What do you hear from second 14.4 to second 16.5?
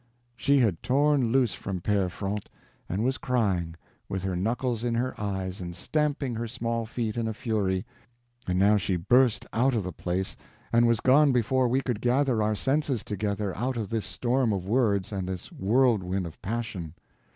of words and this whirlwind of